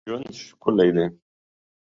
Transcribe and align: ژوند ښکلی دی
ژوند 0.09 0.25
ښکلی 0.47 0.89
دی 0.95 1.05